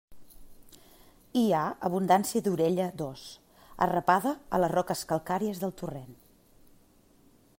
[1.41, 3.27] Hi ha abundància d'orella d'ós,
[3.87, 6.13] arrapada a les roques calcàries del torrent.